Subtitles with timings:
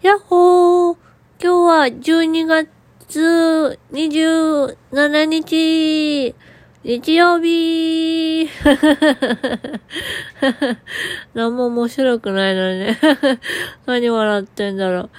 [0.00, 0.96] やっほー
[1.40, 6.36] 今日は12月27日
[6.84, 8.46] 日曜日
[11.34, 12.96] 何も面白くないのにね
[13.86, 15.10] 何笑ってんだろう。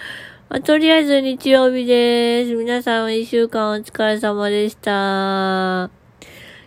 [0.47, 2.55] まあ、とりあえず日曜日です。
[2.55, 5.89] 皆さん一週間お疲れ様でした。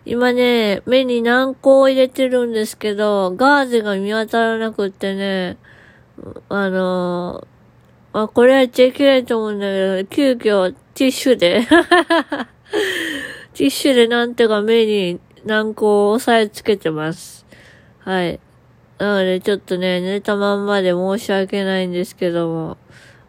[0.04, 5.56] 今ね、目に軟膏を入れてるんですけど、ガーゼが見当たらなくってね、
[6.50, 7.46] あの
[8.12, 11.66] あ、これは言っちゃいけないと思うんだけど、急遽ティッシュで
[13.54, 17.46] ティッシュでなんてか目に軟膏を押さえつけてます。
[18.00, 18.40] はい。
[18.98, 22.76] なのでちょっとね、寝たまんまで申し訳ないんですけども。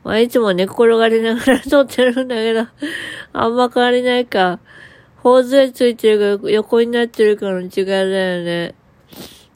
[0.04, 2.68] まあ、いつも寝転がりながら撮ってるんだけど
[3.32, 4.60] あんま変わりないか。
[5.24, 8.76] 頬杖ついてるか横になってるかの違いだよね。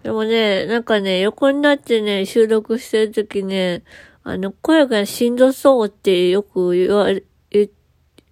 [0.04, 3.84] でもね、なんかね、横になってね、収録してるときね、
[4.28, 7.70] あの、声がしんどそうってよく言われ、言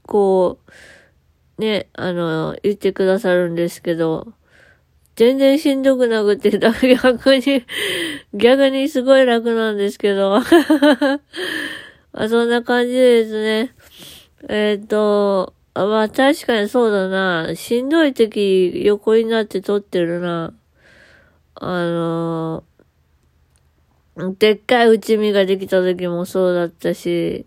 [0.05, 0.59] こ
[1.57, 4.33] う、ね、あの、言ってくださるんですけど、
[5.15, 7.65] 全然しんどくなくて、逆に、
[8.35, 10.35] 逆にすごい楽なんですけど。
[12.11, 13.73] あそんな感じですね。
[14.49, 17.55] えっ、ー、と、まあ確かにそうだな。
[17.55, 20.53] しんどい時横になって撮ってるな。
[21.55, 22.74] あのー、
[24.37, 27.45] でっかい内身ができた時もそうだったし、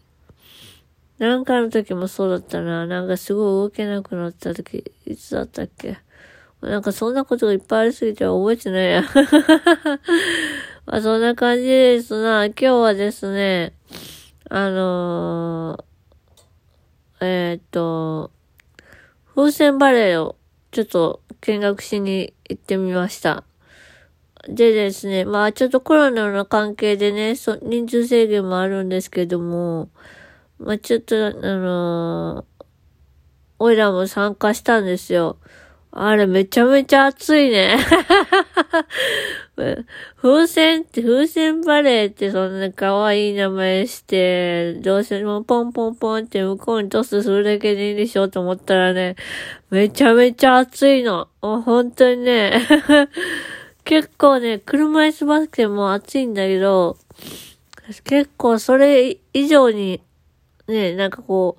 [1.19, 2.87] なんかの時もそうだったな。
[2.87, 5.99] なんかすごい動けなくなった時、いつだったっけ？
[6.61, 9.03] なんかそんなことがいっぱいありすぎて覚えてないや。
[10.85, 12.45] まあそんな感じですな。
[12.47, 13.73] 今日はですね、
[14.51, 18.31] あのーえー、っと、
[19.35, 20.37] 風船バレーを
[20.71, 23.45] ちょっと見学しに行ってみました。
[24.47, 29.91] でですね、まあちょっとコロナの関係でね、そ人数制限もあるんですけども、
[30.59, 32.65] まあちょっとあのー、
[33.59, 35.39] おいらも参加したんですよ。
[35.91, 37.77] あれめちゃめちゃ暑いね。
[40.17, 49.17] 風船って、風船バレーってそんな可愛い名前して、どうせもうポンポンポンって向こうにトスするだけでいいでしょと思ったらね、
[49.71, 51.29] めちゃめちゃ暑いの。
[51.41, 52.53] 本当にね。
[53.89, 56.99] 結構ね、車椅子バスケも暑いんだけど、
[58.05, 60.03] 結構それ以上に、
[60.67, 61.57] ね、なんかこ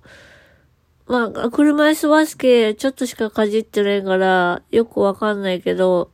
[1.08, 6.12] う、まあ、車椅子バスケちょっとしかかじってないから、よくわかんないけど、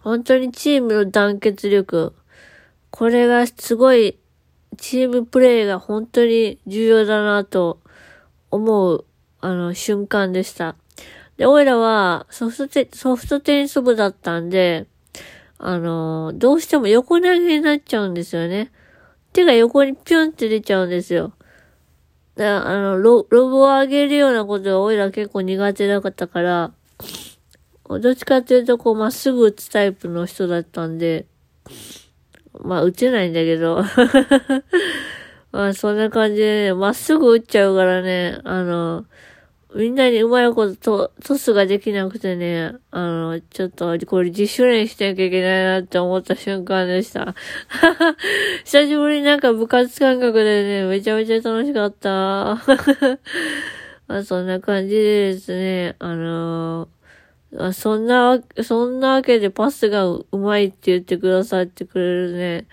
[0.00, 2.12] 本当にチームの団結力、
[2.90, 4.18] これがすごい、
[4.76, 7.78] チームプレーが本当に重要だなと
[8.50, 9.04] 思う、
[9.40, 10.74] あの、瞬間でした。
[11.40, 14.86] で、オイラはソフトテ、ソフトテニス部だったんで、
[15.56, 18.70] あの、どうしても横投げになっちゃうんですよね。
[19.32, 21.32] 手が横にピュンって出ちゃうんですよ。
[22.36, 26.72] だあの、ロ、ロブを上げるようなことがおいら結構苦手だったから、
[27.88, 31.24] どっちかっていうと、こう、まっすぐ打つタイプの人だったんで、
[32.52, 33.82] まあ、打てないんだけど、
[35.52, 39.06] まあ、そんな感じでね、まっすぐ打っちゃうからね、あの、
[39.74, 47.36] みんなにうまいことトスができなくてね、あの、ちょっとこれ自主練しなきゃいけないなって思った瞬間でした。
[48.64, 52.10] 久しぶりになんか部活感覚でね、めちゃめちゃ楽しかった。
[54.08, 62.66] まあそんな感じでですね、あのー、そんな、そんなわけでパスがうまいって言ってくださってくれるね、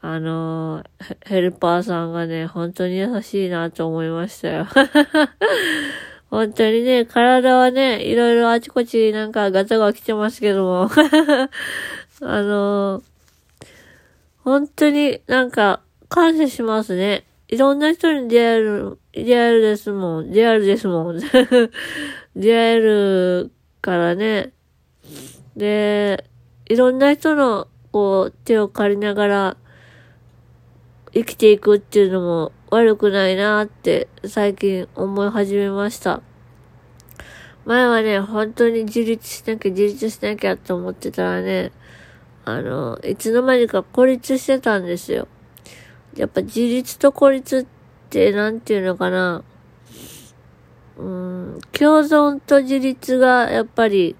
[0.00, 4.66] あのー、ヘルパーさんがね、本当に優しいなと思いましたよ。
[6.32, 10.88] 本当にね、体はね、いろいろあちこちなんかガタが来てますけども。
[12.24, 13.02] あの
[14.38, 17.26] 本当になんか感謝しますね。
[17.48, 20.30] いろんな人に出会える、出会えるですもん。
[20.30, 21.20] 出会えるですもん。
[22.34, 23.50] 出会える
[23.82, 24.54] からね。
[25.54, 26.24] で、
[26.64, 29.56] いろんな人のこう手を借りながら
[31.12, 36.22] 生きていくっていうのも悪くないなって最近思い始めました。
[37.64, 41.70] 前はね、本当に自立しなきゃ自立しなきゃって思ってたらね、
[42.44, 45.28] あの、いつの間にか孤立してたんですよ。
[46.16, 47.66] やっぱ自立と孤立っ
[48.10, 49.44] てなんていうのかな。
[50.98, 54.14] うん、共存と自立がやっぱり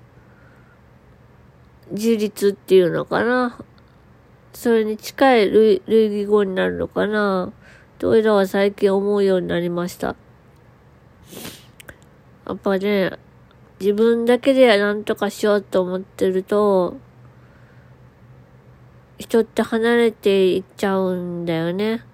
[1.90, 3.58] 自立っていうのかな。
[4.52, 7.52] それに近い類類義語になるのかな。
[7.98, 10.16] というのは最近思うようになりました。
[12.46, 13.18] やっぱね、
[13.82, 16.98] 自分だけで何とかしようと思ってると、
[19.18, 22.04] 人って離れていっちゃうんだよね。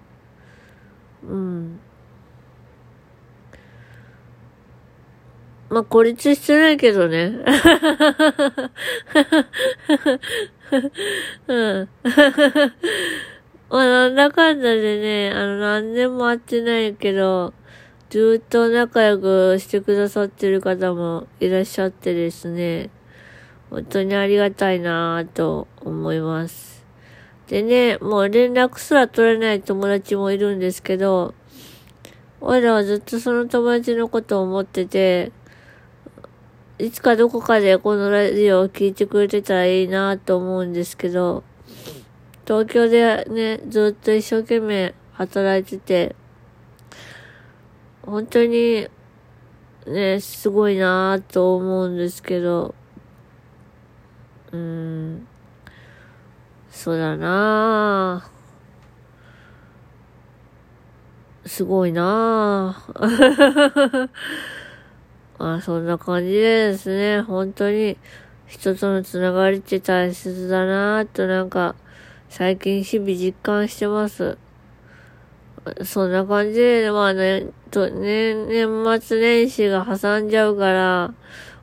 [1.23, 1.79] うん。
[5.69, 7.33] まあ、孤立してないけどね。
[11.47, 11.89] うん。
[13.69, 17.53] まあ、なんだかんだでね、あの、何年も会ってないけど、
[18.09, 22.89] ずっと仲良くしてくださってる方もいらっしゃってですね、
[23.69, 26.83] 本当にありがたいなぁと思います。
[27.47, 31.35] でね、もう連絡すら取れない友達もいるんですけど、
[32.41, 35.31] 俺らはずっとその友達のことを思ってて、
[36.79, 41.43] いつかどこかでこのラジオを聞いてくれてたらいいなと思うんですけど、
[42.47, 46.15] 東京でね、ずっと一生懸命働いてて、
[48.03, 48.87] 本当に
[49.85, 52.75] ね、すごいなと思うんですけど、
[54.51, 55.27] うーん、
[56.69, 58.29] そうだな
[61.45, 64.09] すごいなぁ。
[65.39, 67.97] あそんな感じでですね、本当に
[68.45, 71.75] 人とのつながりって大切だなぁとなんか
[72.29, 74.37] 最近日々実感してます。
[75.83, 81.13] そんな感じで、まあね、とね、年末年始が挟んじゃうから、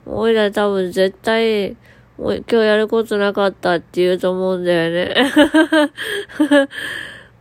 [0.05, 1.77] おいら多分絶対、
[2.19, 5.33] もう今日やることなかったって言うと思うんだよね。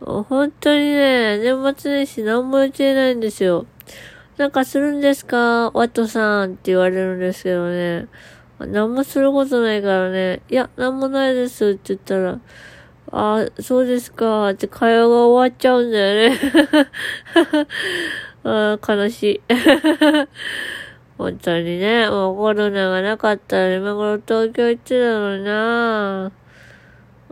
[0.00, 3.66] 本当にね、年末年始何も言ってないんですよ。
[4.36, 5.70] なんかするんですか？
[5.72, 8.06] ワットさんって言われるんですけどね。
[8.58, 10.42] 何もすることないからね。
[10.50, 12.38] いや、何もないですって言ったら、
[13.12, 16.38] あ、そうですかって会話が終わっちゃうんだよね。
[18.44, 19.40] あ悲しい。
[21.18, 26.32] 本当にね、もうコロナがなかったら今頃東京行ってたのにな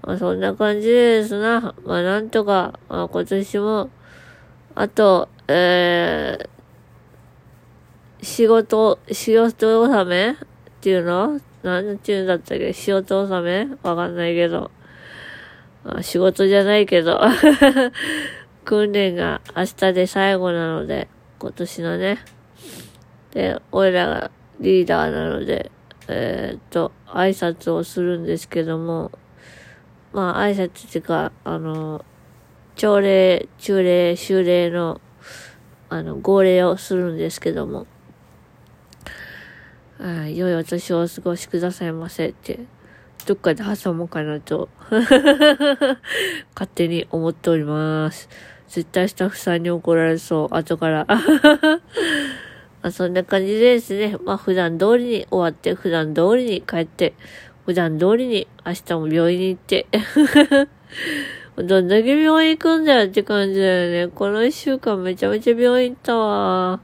[0.02, 1.74] まあ、そんな感じですな。
[1.84, 3.90] まあなんとか、まあ、今年も、
[4.74, 10.34] あと、えー、仕事、仕事納めっ
[10.80, 11.40] ていうの？
[11.62, 12.72] 何て言うんだったっけ？
[12.72, 13.68] 仕事納め？
[13.82, 14.70] わかんないけど。
[15.84, 17.20] あ仕事じゃないけど。
[18.64, 21.08] 訓練が明日で最後なので、
[21.38, 22.18] 今年のね。
[23.32, 25.70] で、俺らがリーダーなので、
[26.08, 29.12] えー、っと、挨拶をするんですけども、
[30.12, 32.04] まあ挨拶っていうか、あの、
[32.76, 35.00] 朝礼、中礼、修礼の、
[35.90, 37.86] あの、号令をするんですけども、
[40.00, 42.60] 良いお年をお過ごしくださいませって、
[43.26, 48.28] どっかで挟もうかなと勝手に思っております。
[48.68, 51.06] 絶対スタッフさんに怒られそう、後から
[52.82, 52.90] あ。
[52.90, 57.14] そんな感じでですね、まあ普段通りに終わって、普段通りに帰って、
[57.64, 59.86] 普段通りに明日も病院に行って
[61.56, 64.12] どんだけ病院行くんだよって感じだよね。
[64.14, 66.80] この一週間めちゃめちゃ病院行ったわ。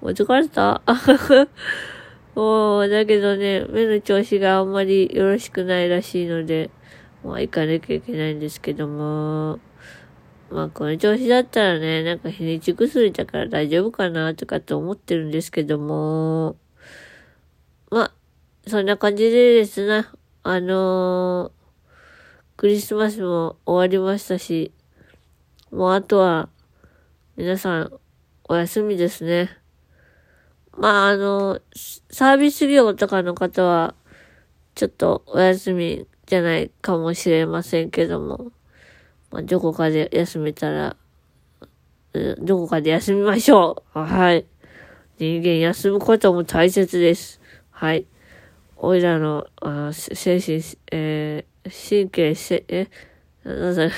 [0.00, 0.80] もう疲れた
[2.36, 6.70] もう、だけどね、目の調子があんまりよろしくないらしいので、
[7.24, 9.58] まあ行かなきゃいけないんですけども、
[10.50, 16.56] まあこの調子だったらね、なんか日にち薬だから大丈夫かなとかって思ってるんですけども、
[17.90, 18.12] まあ、
[18.68, 20.06] そんな感じでですね、
[20.42, 21.52] あのー、
[22.58, 24.72] クリスマスも終わりましたし、
[25.70, 26.50] もうあとは、
[27.36, 27.92] 皆さん、
[28.44, 29.56] お休みですね。
[30.78, 31.60] まあ、あの、
[32.10, 33.94] サービス業とかの方は、
[34.74, 38.52] ちょっとお休みじゃないかもしれませんけども、
[39.30, 40.96] まあ、どこかで休めたら、
[42.38, 43.98] どこかで休みましょう。
[43.98, 44.46] はい。
[45.18, 47.40] 人間休むことも大切です。
[47.70, 48.06] はい。
[48.76, 52.88] おいらの、あ精神、えー、神経、せ、え、
[53.44, 53.90] なんだ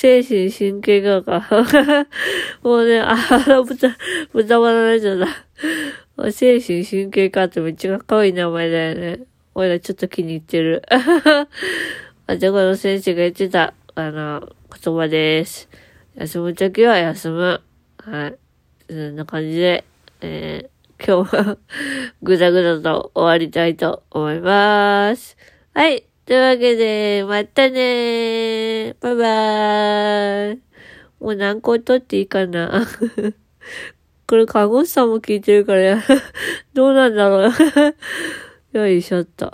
[0.00, 2.06] 精神神経科か。
[2.64, 3.16] もうね、あ、
[3.62, 3.94] 豚、
[4.32, 6.32] 豚バナナじゃない。
[6.32, 9.20] 精神神経科ってめっちゃかっこいい名前だよね。
[9.54, 10.82] おいらちょっと気に入ってる。
[12.26, 14.50] あ、じゃこの先生が言ってた、あの、
[14.82, 15.68] 言葉です。
[16.14, 17.60] 休むときは休む。
[17.98, 18.38] はい。
[18.88, 19.84] そんな感じで、
[20.22, 21.58] えー、今日は
[22.22, 25.36] ぐだぐだと終わりたいと思います。
[25.74, 26.09] はい。
[26.26, 28.96] というわけで、またねー。
[29.00, 30.62] バイバーイ。
[31.20, 32.86] もう何個取っていいかな。
[34.26, 36.00] これ看護師さんも聞いてるから
[36.72, 37.52] どうなんだろう
[38.78, 39.50] よいしょっと。